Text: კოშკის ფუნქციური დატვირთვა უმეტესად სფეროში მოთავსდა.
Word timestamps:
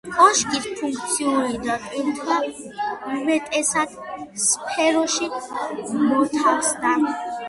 კოშკის 0.13 0.63
ფუნქციური 0.77 1.57
დატვირთვა 1.65 2.37
უმეტესად 3.17 3.93
სფეროში 4.45 5.29
მოთავსდა. 5.99 6.95